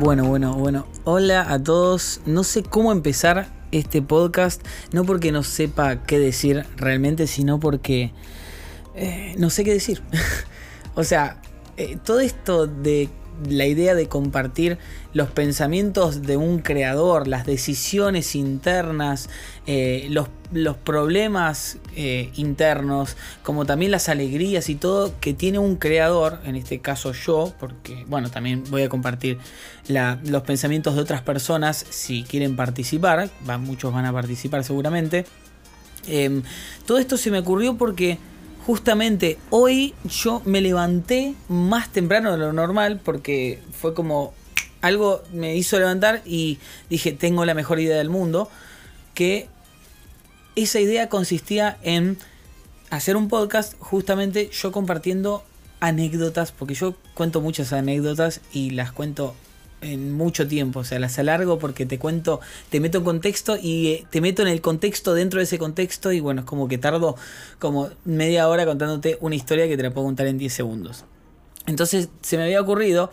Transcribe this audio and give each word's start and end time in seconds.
Bueno, 0.00 0.24
bueno, 0.24 0.54
bueno. 0.54 0.86
Hola 1.04 1.52
a 1.52 1.62
todos. 1.62 2.22
No 2.24 2.42
sé 2.42 2.62
cómo 2.62 2.90
empezar 2.90 3.48
este 3.70 4.00
podcast. 4.00 4.66
No 4.92 5.04
porque 5.04 5.30
no 5.30 5.42
sepa 5.42 6.06
qué 6.06 6.18
decir 6.18 6.64
realmente, 6.78 7.26
sino 7.26 7.60
porque 7.60 8.10
eh, 8.94 9.34
no 9.36 9.50
sé 9.50 9.62
qué 9.62 9.74
decir. 9.74 10.00
o 10.94 11.04
sea, 11.04 11.42
eh, 11.76 11.98
todo 12.02 12.20
esto 12.20 12.66
de 12.66 13.10
la 13.48 13.66
idea 13.66 13.94
de 13.94 14.08
compartir 14.08 14.78
los 15.12 15.30
pensamientos 15.30 16.22
de 16.22 16.36
un 16.36 16.60
creador, 16.60 17.26
las 17.26 17.46
decisiones 17.46 18.34
internas, 18.34 19.28
eh, 19.66 20.06
los, 20.10 20.28
los, 20.52 20.76
problemas 20.76 21.78
eh, 21.96 22.30
internos, 22.36 23.16
como 23.42 23.66
también 23.66 23.90
las 23.90 24.08
alegrías 24.08 24.68
y 24.68 24.74
todo 24.74 25.12
que 25.20 25.34
tiene 25.34 25.58
un 25.58 25.76
creador, 25.76 26.40
en 26.44 26.56
este 26.56 26.80
caso 26.80 27.12
yo, 27.12 27.52
porque 27.58 28.04
bueno, 28.08 28.30
también 28.30 28.64
voy 28.70 28.82
a 28.82 28.88
compartir 28.88 29.38
los 29.88 30.42
pensamientos 30.42 30.94
de 30.94 31.00
otras 31.00 31.22
personas 31.22 31.84
si 31.90 32.22
quieren 32.24 32.56
participar, 32.56 33.30
muchos 33.60 33.92
van 33.92 34.04
a 34.04 34.12
participar 34.12 34.64
seguramente. 34.64 35.24
Em, 36.06 36.42
todo 36.86 36.98
esto 36.98 37.16
se 37.16 37.30
me 37.30 37.38
ocurrió 37.38 37.76
porque 37.76 38.18
justamente 38.70 39.36
hoy 39.50 39.94
yo 40.04 40.42
me 40.44 40.60
levanté 40.60 41.34
más 41.48 41.92
temprano 41.92 42.30
de 42.30 42.38
lo 42.38 42.52
normal 42.52 43.00
porque 43.04 43.58
fue 43.72 43.94
como 43.94 44.32
algo 44.80 45.24
me 45.32 45.56
hizo 45.56 45.76
levantar 45.76 46.22
y 46.24 46.58
dije, 46.88 47.10
tengo 47.10 47.44
la 47.44 47.54
mejor 47.54 47.80
idea 47.80 47.96
del 47.96 48.10
mundo, 48.10 48.48
que 49.12 49.48
esa 50.54 50.78
idea 50.78 51.08
consistía 51.08 51.78
en 51.82 52.16
hacer 52.90 53.16
un 53.16 53.28
podcast 53.28 53.74
justamente 53.80 54.50
yo 54.52 54.70
compartiendo 54.70 55.42
anécdotas, 55.80 56.52
porque 56.52 56.74
yo 56.74 56.94
cuento 57.14 57.40
muchas 57.40 57.72
anécdotas 57.72 58.40
y 58.52 58.70
las 58.70 58.92
cuento 58.92 59.34
en 59.80 60.12
mucho 60.12 60.46
tiempo, 60.46 60.80
o 60.80 60.84
sea, 60.84 60.98
las 60.98 61.18
alargo 61.18 61.58
porque 61.58 61.86
te 61.86 61.98
cuento, 61.98 62.40
te 62.68 62.80
meto 62.80 62.98
en 62.98 63.04
contexto 63.04 63.56
y 63.60 63.88
eh, 63.88 64.06
te 64.10 64.20
meto 64.20 64.42
en 64.42 64.48
el 64.48 64.60
contexto 64.60 65.14
dentro 65.14 65.38
de 65.38 65.44
ese 65.44 65.58
contexto 65.58 66.12
y 66.12 66.20
bueno, 66.20 66.42
es 66.42 66.46
como 66.46 66.68
que 66.68 66.78
tardo 66.78 67.16
como 67.58 67.90
media 68.04 68.48
hora 68.48 68.66
contándote 68.66 69.18
una 69.20 69.34
historia 69.34 69.68
que 69.68 69.76
te 69.76 69.82
la 69.82 69.90
puedo 69.90 70.06
contar 70.06 70.26
en 70.26 70.38
10 70.38 70.52
segundos. 70.52 71.04
Entonces 71.66 72.08
se 72.20 72.36
me 72.36 72.44
había 72.44 72.60
ocurrido 72.60 73.10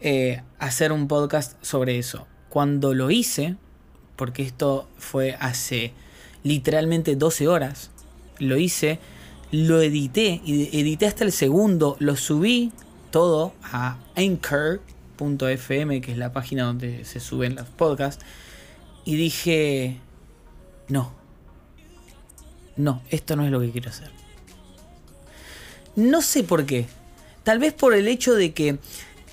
eh, 0.00 0.42
hacer 0.58 0.92
un 0.92 1.08
podcast 1.08 1.62
sobre 1.62 1.98
eso. 1.98 2.26
Cuando 2.48 2.94
lo 2.94 3.10
hice, 3.10 3.56
porque 4.16 4.42
esto 4.42 4.88
fue 4.98 5.36
hace 5.38 5.92
literalmente 6.42 7.16
12 7.16 7.48
horas, 7.48 7.90
lo 8.38 8.56
hice, 8.56 8.98
lo 9.52 9.80
edité, 9.80 10.40
y 10.44 10.78
edité 10.78 11.06
hasta 11.06 11.24
el 11.24 11.32
segundo, 11.32 11.96
lo 12.00 12.16
subí 12.16 12.72
todo 13.10 13.52
a 13.62 13.98
Anchor 14.16 14.80
.fm, 15.20 16.00
que 16.00 16.12
es 16.12 16.18
la 16.18 16.32
página 16.32 16.64
donde 16.64 17.04
se 17.04 17.20
suben 17.20 17.54
los 17.54 17.68
podcasts, 17.68 18.24
y 19.04 19.16
dije, 19.16 19.98
no, 20.88 21.12
no, 22.76 23.02
esto 23.10 23.36
no 23.36 23.44
es 23.44 23.50
lo 23.50 23.60
que 23.60 23.70
quiero 23.70 23.90
hacer. 23.90 24.10
No 25.96 26.22
sé 26.22 26.44
por 26.44 26.66
qué. 26.66 26.86
Tal 27.44 27.58
vez 27.58 27.72
por 27.72 27.94
el 27.94 28.08
hecho 28.08 28.34
de 28.34 28.52
que 28.52 28.78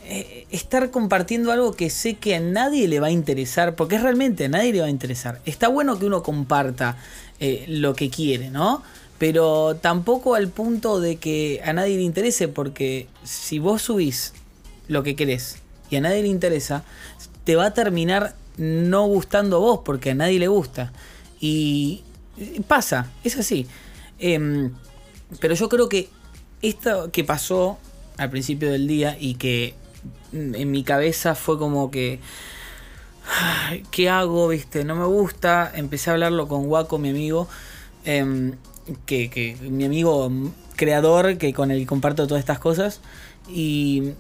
eh, 0.06 0.48
estar 0.52 0.90
compartiendo 0.92 1.52
algo 1.52 1.74
que 1.74 1.90
sé 1.90 2.16
que 2.16 2.36
a 2.36 2.40
nadie 2.40 2.88
le 2.88 3.00
va 3.00 3.08
a 3.08 3.12
interesar, 3.12 3.76
porque 3.76 3.98
realmente 3.98 4.46
a 4.46 4.50
nadie 4.50 4.74
le 4.74 4.82
va 4.82 4.88
a 4.88 4.90
interesar. 4.90 5.42
Está 5.46 5.68
bueno 5.68 6.00
que 6.00 6.06
uno 6.06 6.24
comparta 6.24 6.98
eh, 7.40 7.66
lo 7.68 7.94
que 7.94 8.10
quiere, 8.10 8.50
¿no? 8.50 8.84
Pero 9.18 9.76
tampoco 9.76 10.36
al 10.36 10.50
punto 10.50 11.00
de 11.00 11.18
que 11.18 11.62
a 11.64 11.74
nadie 11.74 11.98
le 11.98 12.04
interese, 12.04 12.48
porque 12.48 13.08
si 13.24 13.60
vos 13.60 13.82
subís 13.82 14.34
lo 14.88 15.04
que 15.04 15.16
querés 15.16 15.58
y 15.90 15.96
a 15.96 16.02
nadie 16.02 16.22
le 16.22 16.28
interesa, 16.28 16.84
te 17.44 17.56
va 17.56 17.68
a 17.68 17.74
terminar 17.74 18.36
no 18.58 19.06
gustando 19.06 19.58
a 19.58 19.60
vos 19.60 19.80
porque 19.86 20.12
a 20.12 20.16
nadie 20.16 20.40
le 20.40 20.48
gusta. 20.48 20.92
Y 21.40 22.04
pasa, 22.68 23.12
es 23.24 23.38
así. 23.38 23.68
Em, 24.20 24.74
pero 25.40 25.56
yo 25.56 25.70
creo 25.70 25.90
que 25.90 26.10
esto 26.62 27.12
que 27.12 27.24
pasó 27.24 27.78
al 28.18 28.30
principio 28.30 28.72
del 28.72 28.88
día 28.88 29.18
y 29.20 29.36
que 29.36 29.76
en 30.34 30.72
mi 30.72 30.84
cabeza 30.84 31.36
fue 31.36 31.58
como 31.58 31.92
que... 31.92 32.20
¿Qué 33.92 34.10
hago? 34.10 34.48
¿Viste? 34.48 34.86
No 34.86 34.96
me 34.96 35.06
gusta. 35.06 35.72
Empecé 35.76 36.10
a 36.10 36.14
hablarlo 36.14 36.48
con 36.48 36.66
Waco, 36.68 36.98
mi 36.98 37.10
amigo. 37.10 37.48
Em, 38.06 38.54
que, 39.06 39.30
que 39.30 39.58
mi 39.62 39.84
amigo 39.84 40.32
creador 40.78 41.38
que 41.38 41.54
con 41.54 41.72
el 41.72 41.80
que 41.80 41.86
comparto 41.86 42.26
todas 42.26 42.40
estas 42.40 42.60
cosas. 42.60 43.02
Y 43.50 44.14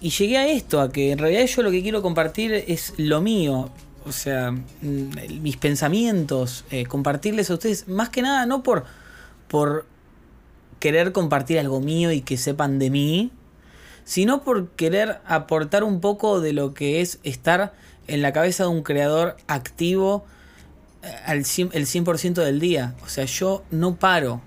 y 0.00 0.10
llegué 0.10 0.38
a 0.38 0.48
esto, 0.48 0.80
a 0.80 0.90
que 0.90 1.12
en 1.12 1.18
realidad 1.18 1.44
yo 1.44 1.62
lo 1.62 1.70
que 1.70 1.82
quiero 1.82 2.00
compartir 2.00 2.52
es 2.52 2.94
lo 2.96 3.20
mío. 3.20 3.70
O 4.06 4.12
sea, 4.12 4.50
mm, 4.50 5.42
mis 5.42 5.58
pensamientos, 5.58 6.64
eh, 6.70 6.86
compartirles 6.86 7.50
a 7.50 7.54
ustedes, 7.54 7.86
más 7.86 8.08
que 8.08 8.22
nada 8.22 8.46
no 8.46 8.62
por, 8.62 8.84
por 9.48 9.84
querer 10.78 11.12
compartir 11.12 11.58
algo 11.58 11.80
mío 11.80 12.12
y 12.12 12.22
que 12.22 12.38
sepan 12.38 12.78
de 12.78 12.88
mí, 12.88 13.30
sino 14.04 14.42
por 14.42 14.70
querer 14.70 15.20
aportar 15.26 15.84
un 15.84 16.00
poco 16.00 16.40
de 16.40 16.54
lo 16.54 16.72
que 16.72 17.02
es 17.02 17.18
estar 17.22 17.74
en 18.06 18.22
la 18.22 18.32
cabeza 18.32 18.64
de 18.64 18.70
un 18.70 18.82
creador 18.82 19.36
activo 19.48 20.24
eh, 21.02 21.14
al 21.26 21.38
el 21.38 21.44
100% 21.44 22.42
del 22.42 22.58
día. 22.58 22.94
O 23.04 23.08
sea, 23.08 23.26
yo 23.26 23.64
no 23.70 23.96
paro 23.96 24.40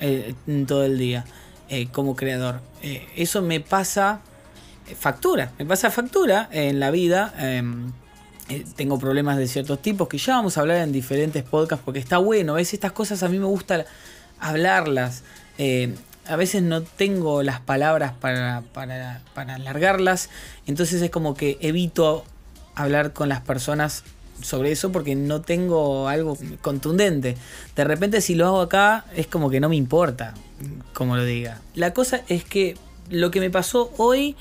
eh, 0.00 0.34
todo 0.66 0.84
el 0.84 0.98
día 0.98 1.24
como 1.92 2.16
creador. 2.16 2.62
eso 3.14 3.42
me 3.42 3.60
pasa 3.60 4.22
factura, 4.94 5.52
me 5.58 5.66
pasa 5.66 5.90
factura 5.90 6.48
en 6.52 6.80
la 6.80 6.90
vida. 6.90 7.34
Em, 7.38 7.92
eh, 8.48 8.64
tengo 8.76 8.98
problemas 8.98 9.36
de 9.36 9.46
ciertos 9.46 9.82
tipos 9.82 10.08
que 10.08 10.16
ya 10.16 10.36
vamos 10.36 10.56
a 10.56 10.62
hablar 10.62 10.78
en 10.78 10.92
diferentes 10.92 11.42
podcasts 11.42 11.84
porque 11.84 12.00
está 12.00 12.18
bueno. 12.18 12.54
¿ves? 12.54 12.72
Estas 12.72 12.92
cosas 12.92 13.22
a 13.22 13.28
mí 13.28 13.38
me 13.38 13.46
gusta 13.46 13.84
hablarlas. 14.40 15.22
Eh, 15.58 15.94
a 16.26 16.36
veces 16.36 16.62
no 16.62 16.82
tengo 16.82 17.42
las 17.42 17.60
palabras 17.60 18.12
para, 18.12 18.62
para, 18.72 19.22
para 19.34 19.56
alargarlas. 19.56 20.30
Entonces 20.66 21.02
es 21.02 21.10
como 21.10 21.34
que 21.34 21.58
evito 21.60 22.24
hablar 22.74 23.12
con 23.12 23.28
las 23.28 23.40
personas 23.40 24.04
sobre 24.42 24.70
eso 24.70 24.92
porque 24.92 25.14
no 25.14 25.40
tengo 25.40 26.08
algo 26.08 26.36
contundente. 26.62 27.36
De 27.76 27.84
repente 27.84 28.20
si 28.20 28.34
lo 28.34 28.46
hago 28.46 28.60
acá 28.60 29.04
es 29.16 29.26
como 29.26 29.50
que 29.50 29.60
no 29.60 29.68
me 29.68 29.76
importa, 29.76 30.34
como 30.94 31.16
lo 31.16 31.24
diga. 31.24 31.60
La 31.74 31.92
cosa 31.92 32.22
es 32.28 32.44
que 32.44 32.76
lo 33.10 33.30
que 33.30 33.40
me 33.40 33.50
pasó 33.50 33.92
hoy 33.96 34.36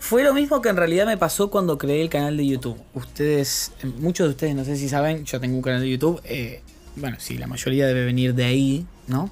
fue 0.00 0.24
lo 0.24 0.32
mismo 0.32 0.62
que 0.62 0.70
en 0.70 0.76
realidad 0.76 1.06
me 1.06 1.18
pasó 1.18 1.50
cuando 1.50 1.76
creé 1.76 2.00
el 2.00 2.08
canal 2.08 2.36
de 2.36 2.46
YouTube. 2.46 2.76
Ustedes, 2.94 3.72
muchos 3.98 4.26
de 4.26 4.30
ustedes 4.30 4.54
no 4.56 4.64
sé 4.64 4.76
si 4.76 4.88
saben, 4.88 5.26
yo 5.26 5.38
tengo 5.38 5.54
un 5.54 5.62
canal 5.62 5.82
de 5.82 5.90
YouTube. 5.90 6.20
Eh, 6.24 6.62
bueno, 6.96 7.18
sí, 7.20 7.36
la 7.36 7.46
mayoría 7.46 7.86
debe 7.86 8.06
venir 8.06 8.34
de 8.34 8.44
ahí, 8.44 8.86
¿no? 9.06 9.30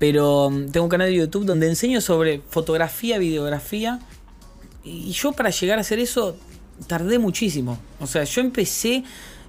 Pero 0.00 0.50
mm, 0.50 0.72
tengo 0.72 0.84
un 0.84 0.90
canal 0.90 1.06
de 1.06 1.14
YouTube 1.14 1.44
donde 1.46 1.68
enseño 1.68 2.00
sobre 2.00 2.42
fotografía, 2.48 3.18
videografía. 3.18 4.00
Y 4.82 5.12
yo 5.12 5.32
para 5.32 5.50
llegar 5.50 5.78
a 5.78 5.82
hacer 5.82 6.00
eso 6.00 6.36
tardé 6.88 7.20
muchísimo. 7.20 7.78
O 8.00 8.06
sea, 8.06 8.24
yo 8.24 8.40
empecé... 8.40 9.04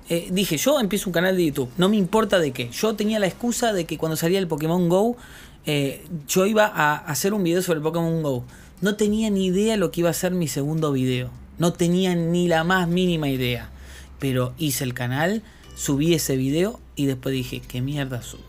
Eh, 0.08 0.28
dije, 0.32 0.58
yo 0.58 0.80
empiezo 0.80 1.10
un 1.10 1.14
canal 1.14 1.36
de 1.36 1.48
YouTube, 1.48 1.72
no 1.78 1.90
me 1.90 1.98
importa 1.98 2.38
de 2.38 2.52
qué. 2.52 2.70
Yo 2.70 2.96
tenía 2.96 3.18
la 3.18 3.26
excusa 3.26 3.74
de 3.74 3.86
que 3.86 3.98
cuando 3.98 4.16
salía 4.16 4.38
el 4.38 4.48
Pokémon 4.48 4.88
Go, 4.88 5.18
eh, 5.66 6.06
yo 6.28 6.46
iba 6.46 6.68
a 6.68 6.98
hacer 6.98 7.34
un 7.34 7.44
video 7.44 7.64
sobre 7.64 7.78
el 7.78 7.84
Pokémon 7.84 8.22
Go. 8.22 8.46
No 8.86 8.98
tenía 8.98 9.32
ni 9.32 9.48
idea 9.48 9.78
lo 9.78 9.90
que 9.90 10.02
iba 10.02 10.12
a 10.12 10.14
ser 10.14 10.34
mi 10.34 10.48
segundo 10.48 10.92
video. 10.92 11.32
No 11.58 11.74
tenía 11.74 12.14
ni 12.14 12.48
la 12.48 12.64
más 12.64 12.88
mínima 12.88 13.28
idea. 13.28 13.72
Pero 14.20 14.54
hice 14.60 14.84
el 14.84 14.94
canal, 14.94 15.42
subí 15.74 16.14
ese 16.14 16.36
video 16.36 16.80
y 16.96 17.08
después 17.08 17.34
dije, 17.34 17.64
¿qué 17.68 17.82
mierda 17.82 18.22
subo? 18.22 18.44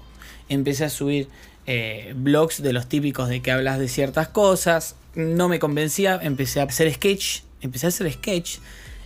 Empecé 0.50 0.84
a 0.84 0.90
subir 0.90 1.30
eh, 1.64 2.12
blogs 2.14 2.60
de 2.60 2.74
los 2.74 2.86
típicos 2.86 3.30
de 3.30 3.40
que 3.40 3.50
hablas 3.50 3.78
de 3.78 3.88
ciertas 3.88 4.28
cosas. 4.28 4.96
No 5.14 5.48
me 5.48 5.58
convencía, 5.58 6.20
empecé 6.22 6.60
a 6.60 6.64
hacer 6.64 6.92
sketch. 6.92 7.40
Empecé 7.62 7.86
a 7.86 7.88
hacer 7.88 8.12
sketch. 8.12 8.58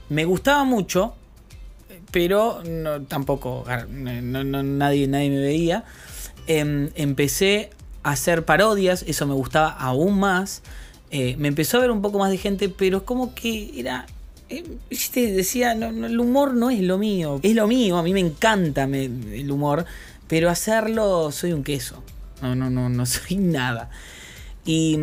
Me 0.08 0.24
gustaba 0.24 0.64
mucho, 0.64 1.14
pero 2.10 2.60
no, 2.64 3.02
tampoco 3.02 3.64
nadie, 3.88 5.06
nadie 5.06 5.30
me 5.30 5.38
veía. 5.38 5.84
Em, 6.48 6.90
empecé 6.96 7.70
a 8.02 8.10
hacer 8.10 8.44
parodias, 8.44 9.04
eso 9.06 9.28
me 9.28 9.34
gustaba 9.34 9.68
aún 9.70 10.18
más. 10.18 10.64
Eh, 11.10 11.34
me 11.38 11.48
empezó 11.48 11.78
a 11.78 11.80
ver 11.80 11.90
un 11.90 12.02
poco 12.02 12.18
más 12.18 12.30
de 12.30 12.38
gente, 12.38 12.68
pero 12.68 12.98
es 12.98 13.02
como 13.02 13.34
que 13.34 13.72
era. 13.78 14.06
Eh, 14.48 14.64
decía, 15.14 15.72
el 15.72 16.20
humor 16.20 16.54
no 16.54 16.70
es 16.70 16.80
lo 16.80 16.98
mío. 16.98 17.40
Es 17.42 17.54
lo 17.54 17.66
mío, 17.66 17.98
a 17.98 18.02
mí 18.02 18.12
me 18.12 18.20
encanta 18.20 18.84
el 18.84 19.50
humor, 19.50 19.84
pero 20.28 20.50
hacerlo 20.50 21.30
soy 21.32 21.52
un 21.52 21.64
queso. 21.64 22.02
No, 22.42 22.54
no, 22.54 22.70
no, 22.70 22.88
no 22.88 23.06
soy 23.06 23.36
nada. 23.36 23.90
Y, 24.64 24.98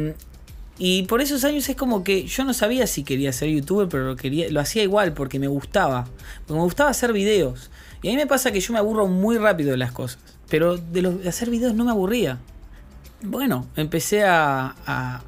y 0.77 1.03
por 1.03 1.21
esos 1.21 1.43
años 1.43 1.67
es 1.67 1.75
como 1.75 2.03
que 2.03 2.25
yo 2.25 2.43
no 2.45 2.53
sabía 2.53 2.87
si 2.87 3.03
quería 3.03 3.33
ser 3.33 3.49
youtuber, 3.49 3.89
pero 3.89 4.05
lo, 4.05 4.15
quería, 4.15 4.49
lo 4.49 4.61
hacía 4.61 4.83
igual 4.83 5.13
porque 5.13 5.39
me 5.39 5.47
gustaba. 5.47 6.07
Porque 6.45 6.53
me 6.53 6.63
gustaba 6.63 6.89
hacer 6.89 7.11
videos. 7.11 7.69
Y 8.01 8.09
a 8.09 8.11
mí 8.11 8.17
me 8.17 8.27
pasa 8.27 8.51
que 8.51 8.61
yo 8.61 8.73
me 8.73 8.79
aburro 8.79 9.07
muy 9.07 9.37
rápido 9.37 9.71
de 9.71 9.77
las 9.77 9.91
cosas. 9.91 10.19
Pero 10.49 10.77
de, 10.77 11.01
los, 11.01 11.25
hacer 11.25 11.49
videos 11.49 11.73
no 11.73 11.83
me 11.83 11.91
aburría. 11.91 12.37
Bueno, 13.21 13.67
empecé 13.75 14.23
a 14.23 15.23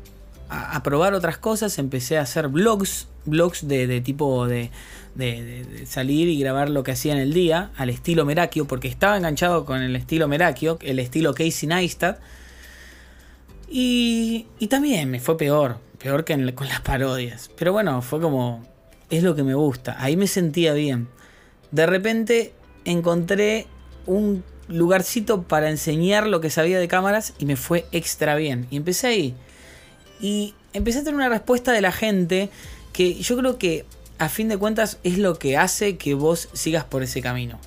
probar 0.84 1.14
otras 1.14 1.38
cosas, 1.38 1.78
empecé 1.78 2.18
a 2.18 2.22
hacer 2.22 2.48
vlogs 2.48 3.08
vlogs 3.26 3.68
de, 3.68 3.88
de 3.88 4.02
tipo 4.02 4.48
de, 4.48 4.72
de, 5.16 5.86
salir 5.86 6.28
y 6.28 6.40
grabar 6.40 6.70
lo 6.70 6.84
que 6.84 6.92
hacía 6.92 7.14
en 7.14 7.20
el 7.20 7.34
día, 7.34 7.72
al 7.78 7.90
estilo 7.90 8.26
Merakio, 8.26 8.66
porque 8.66 8.88
estaba 8.88 9.18
enganchado 9.18 9.66
con 9.66 9.82
el 9.82 9.96
estilo 9.96 10.28
Merakio, 10.28 10.78
el 10.82 11.00
estilo 11.00 11.34
Casey 11.34 11.68
Neistat. 11.68 12.20
Y, 13.70 14.48
y 14.58 14.68
también 14.68 15.12
me 15.12 15.20
fue 15.20 15.38
peor, 15.38 15.78
peor 16.00 16.26
que 16.26 16.54
con 16.54 16.68
las 16.68 16.82
parodias. 16.82 17.52
Pero 17.56 17.72
bueno, 17.72 18.02
fue 18.02 18.20
como, 18.20 18.66
es 19.10 19.24
lo 19.24 19.36
que 19.36 19.44
me 19.44 19.54
gusta, 19.54 19.96
ahí 20.00 20.18
me 20.18 20.28
sentía 20.28 20.74
bien. 20.74 21.08
De 21.72 21.86
repente 21.86 22.54
encontré 22.86 23.68
un 24.08 24.44
lugarcito 24.68 25.44
para 25.44 25.70
enseñar 25.70 26.28
lo 26.28 26.42
que 26.42 26.50
sabía 26.50 26.80
de 26.80 26.88
cámaras 26.88 27.34
y 27.38 27.46
me 27.46 27.56
fue 27.56 27.86
extra 27.92 28.36
bien. 28.36 28.68
Y 28.72 28.78
empecé 28.78 29.08
ahí. 29.08 29.36
Y 30.20 30.54
empecé 30.74 31.00
a 31.00 31.04
tener 31.04 31.16
una 31.16 31.30
respuesta 31.30 31.72
de 31.72 31.82
la 31.82 31.92
gente 31.92 32.50
que 32.94 33.16
yo 33.16 33.38
creo 33.38 33.58
que 33.58 33.86
a 34.18 34.30
fin 34.30 34.50
de 34.50 34.58
cuentas 34.58 34.98
es 35.04 35.18
lo 35.18 35.40
que 35.40 35.58
hace 35.58 35.98
que 35.98 36.14
vos 36.14 36.50
sigas 36.54 36.84
por 36.84 37.04
ese 37.04 37.22
camino. 37.22 37.60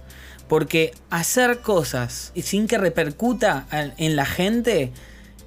Porque 0.49 0.93
hacer 1.09 1.61
cosas 1.61 2.33
sin 2.43 2.67
que 2.67 2.77
repercuta 2.77 3.67
en 3.97 4.17
la 4.17 4.27
gente 4.27 4.93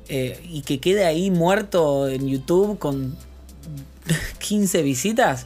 eh, 0.08 0.40
y 0.50 0.62
que 0.62 0.80
quede 0.80 1.06
ahí 1.06 1.32
muerto 1.32 2.08
en 2.08 2.28
YouTube 2.28 2.78
con 2.80 3.16
15 4.40 4.82
visitas, 4.84 5.46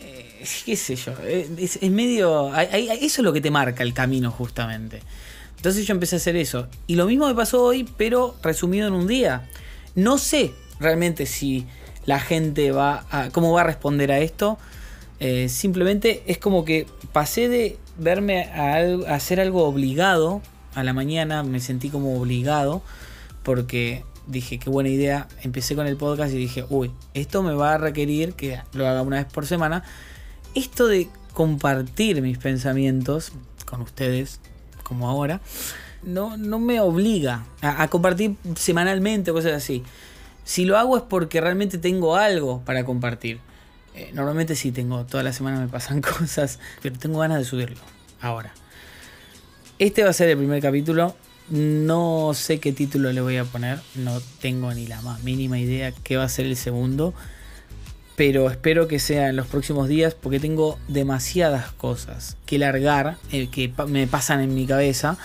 eh, 0.00 0.44
qué 0.64 0.76
sé 0.76 0.96
yo, 0.96 1.12
eh, 1.22 1.48
es, 1.58 1.82
medio... 1.90 2.52
eso 2.56 3.00
es 3.00 3.18
lo 3.18 3.32
que 3.32 3.40
te 3.40 3.50
marca 3.50 3.82
el 3.82 3.94
camino 3.94 4.30
justamente. 4.30 5.02
Entonces 5.56 5.86
yo 5.86 5.94
empecé 5.94 6.16
a 6.16 6.18
hacer 6.18 6.36
eso. 6.36 6.68
Y 6.86 6.96
lo 6.96 7.06
mismo 7.06 7.26
me 7.26 7.34
pasó 7.34 7.62
hoy, 7.62 7.88
pero 7.96 8.36
resumido 8.42 8.86
en 8.86 8.94
un 8.94 9.06
día. 9.06 9.48
No 9.94 10.18
sé 10.18 10.52
realmente 10.80 11.26
si 11.26 11.66
la 12.04 12.20
gente 12.20 12.70
va 12.70 13.04
a... 13.10 13.30
cómo 13.30 13.52
va 13.52 13.62
a 13.62 13.64
responder 13.64 14.12
a 14.12 14.18
esto. 14.20 14.58
Eh, 15.18 15.48
simplemente 15.48 16.22
es 16.26 16.38
como 16.38 16.64
que 16.64 16.86
pasé 17.12 17.48
de 17.48 17.78
verme 17.98 18.44
a, 18.44 18.74
al- 18.74 19.06
a 19.06 19.14
hacer 19.14 19.40
algo 19.40 19.64
obligado 19.64 20.42
a 20.74 20.84
la 20.84 20.92
mañana, 20.92 21.42
me 21.42 21.58
sentí 21.60 21.88
como 21.88 22.20
obligado 22.20 22.82
porque 23.42 24.04
dije 24.26 24.58
qué 24.58 24.68
buena 24.68 24.90
idea, 24.90 25.28
empecé 25.42 25.74
con 25.74 25.86
el 25.86 25.96
podcast 25.96 26.34
y 26.34 26.36
dije, 26.36 26.66
uy, 26.68 26.90
esto 27.14 27.42
me 27.42 27.54
va 27.54 27.74
a 27.74 27.78
requerir 27.78 28.34
que 28.34 28.60
lo 28.74 28.86
haga 28.86 29.00
una 29.02 29.16
vez 29.16 29.26
por 29.32 29.46
semana. 29.46 29.84
Esto 30.54 30.86
de 30.86 31.08
compartir 31.32 32.20
mis 32.22 32.36
pensamientos 32.38 33.32
con 33.64 33.80
ustedes, 33.80 34.40
como 34.82 35.08
ahora, 35.08 35.40
no, 36.02 36.36
no 36.36 36.58
me 36.58 36.80
obliga 36.80 37.46
a, 37.62 37.82
a 37.82 37.88
compartir 37.88 38.34
semanalmente, 38.56 39.32
cosas 39.32 39.52
así. 39.52 39.82
Si 40.46 40.64
lo 40.64 40.78
hago 40.78 40.96
es 40.96 41.02
porque 41.02 41.40
realmente 41.40 41.76
tengo 41.76 42.14
algo 42.14 42.62
para 42.64 42.84
compartir. 42.84 43.40
Eh, 43.96 44.12
normalmente 44.14 44.54
sí 44.54 44.70
tengo, 44.70 45.04
toda 45.04 45.24
la 45.24 45.32
semana 45.32 45.58
me 45.58 45.66
pasan 45.66 46.00
cosas, 46.18 46.60
pero 46.80 46.96
tengo 46.96 47.18
ganas 47.18 47.38
de 47.38 47.44
subirlo 47.44 47.80
ahora. 48.20 48.54
Este 49.80 50.04
va 50.04 50.10
a 50.10 50.12
ser 50.12 50.28
el 50.28 50.38
primer 50.38 50.62
capítulo. 50.62 51.16
No 51.50 52.30
sé 52.32 52.60
qué 52.60 52.72
título 52.72 53.12
le 53.12 53.20
voy 53.20 53.38
a 53.38 53.44
poner. 53.44 53.80
No 53.96 54.20
tengo 54.40 54.72
ni 54.72 54.86
la 54.86 55.02
más 55.02 55.24
mínima 55.24 55.58
idea 55.58 55.92
qué 56.04 56.16
va 56.16 56.22
a 56.22 56.28
ser 56.28 56.46
el 56.46 56.56
segundo. 56.56 57.12
Pero 58.14 58.48
espero 58.48 58.86
que 58.86 59.00
sea 59.00 59.30
en 59.30 59.36
los 59.36 59.48
próximos 59.48 59.88
días 59.88 60.14
porque 60.14 60.38
tengo 60.38 60.78
demasiadas 60.86 61.72
cosas 61.72 62.36
que 62.46 62.58
largar, 62.58 63.18
eh, 63.32 63.48
que 63.48 63.72
me 63.88 64.06
pasan 64.06 64.40
en 64.40 64.54
mi 64.54 64.64
cabeza 64.64 65.18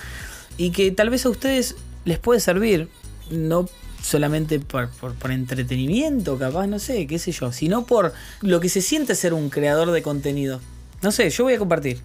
y 0.57 0.71
que 0.71 0.89
tal 0.89 1.11
vez 1.11 1.27
a 1.27 1.29
ustedes 1.29 1.75
les 2.05 2.17
puede 2.17 2.39
servir. 2.39 2.89
No 3.29 3.69
solamente 4.01 4.59
por, 4.59 4.89
por- 4.89 5.31
entretenimiento, 5.31 6.37
capaz, 6.37 6.67
no 6.67 6.79
sé, 6.79 7.07
qué 7.07 7.19
sé 7.19 7.31
yo, 7.31 7.51
sino 7.51 7.85
por 7.85 8.13
lo 8.41 8.59
que 8.59 8.69
se 8.69 8.81
siente 8.81 9.15
ser 9.15 9.33
un 9.33 9.49
creador 9.49 9.91
de 9.91 10.01
contenido. 10.01 10.59
No 11.01 11.11
sé, 11.11 11.29
yo 11.29 11.43
voy 11.45 11.53
a 11.53 11.59
compartir. 11.59 12.01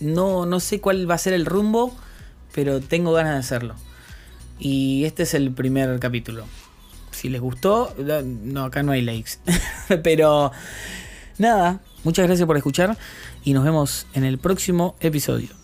No, 0.00 0.46
no 0.46 0.60
sé 0.60 0.80
cuál 0.80 1.10
va 1.10 1.14
a 1.14 1.18
ser 1.18 1.32
el 1.32 1.44
rumbo, 1.46 1.94
pero 2.54 2.80
tengo 2.80 3.12
ganas 3.12 3.34
de 3.34 3.40
hacerlo. 3.40 3.74
Y 4.58 5.04
este 5.04 5.24
es 5.24 5.34
el 5.34 5.50
primer 5.52 5.98
capítulo. 5.98 6.44
Si 7.10 7.28
les 7.28 7.40
gustó, 7.40 7.94
no, 8.24 8.64
acá 8.64 8.82
no 8.82 8.92
hay 8.92 9.02
likes. 9.02 9.32
pero 10.02 10.52
nada, 11.38 11.80
muchas 12.04 12.26
gracias 12.26 12.46
por 12.46 12.56
escuchar 12.56 12.96
y 13.44 13.52
nos 13.54 13.64
vemos 13.64 14.06
en 14.14 14.24
el 14.24 14.38
próximo 14.38 14.96
episodio. 15.00 15.57